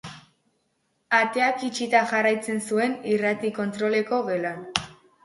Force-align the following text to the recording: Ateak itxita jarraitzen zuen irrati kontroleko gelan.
Ateak 1.17 1.65
itxita 1.67 2.01
jarraitzen 2.11 2.63
zuen 2.71 2.97
irrati 3.13 3.53
kontroleko 3.59 4.21
gelan. 4.31 4.65